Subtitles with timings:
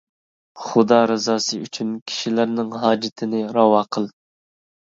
[0.67, 4.09] خۇدا رىزاسى ئۈچۈن كىشىلەرنىڭ ھاجىتىنى راۋا قىل.